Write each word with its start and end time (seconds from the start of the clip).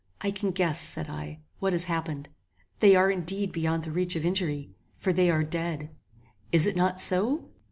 "I 0.21 0.31
can 0.31 0.49
guess," 0.49 0.81
said 0.81 1.11
I, 1.11 1.41
"what 1.59 1.73
has 1.73 1.83
happened 1.83 2.27
They 2.79 2.95
are 2.95 3.11
indeed 3.11 3.51
beyond 3.51 3.83
the 3.83 3.91
reach 3.91 4.15
of 4.15 4.25
injury, 4.25 4.71
for 4.95 5.13
they 5.13 5.29
are 5.29 5.43
dead! 5.43 5.91
Is 6.51 6.65
it 6.65 6.75
not 6.75 6.99
so?" 6.99 7.51